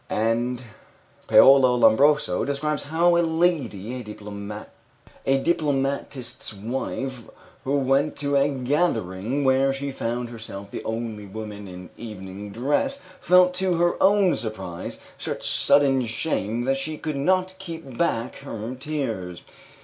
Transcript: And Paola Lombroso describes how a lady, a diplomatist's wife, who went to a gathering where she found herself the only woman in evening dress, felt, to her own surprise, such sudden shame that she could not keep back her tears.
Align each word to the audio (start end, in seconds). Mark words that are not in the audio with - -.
And 0.09 0.63
Paola 1.27 1.75
Lombroso 1.77 2.43
describes 2.43 2.85
how 2.85 3.15
a 3.17 3.21
lady, 3.21 3.93
a 4.01 5.39
diplomatist's 5.43 6.53
wife, 6.55 7.21
who 7.63 7.77
went 7.77 8.15
to 8.15 8.35
a 8.35 8.49
gathering 8.49 9.43
where 9.43 9.71
she 9.71 9.91
found 9.91 10.29
herself 10.31 10.71
the 10.71 10.83
only 10.85 11.27
woman 11.27 11.67
in 11.67 11.91
evening 11.97 12.49
dress, 12.51 13.03
felt, 13.19 13.53
to 13.53 13.75
her 13.75 14.01
own 14.01 14.33
surprise, 14.33 14.99
such 15.19 15.47
sudden 15.47 16.03
shame 16.07 16.63
that 16.63 16.77
she 16.79 16.97
could 16.97 17.15
not 17.15 17.55
keep 17.59 17.95
back 17.95 18.37
her 18.37 18.73
tears. 18.73 19.43